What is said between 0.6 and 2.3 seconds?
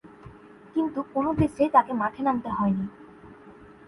কিন্তু কোন টেস্টেই তাকে মাঠে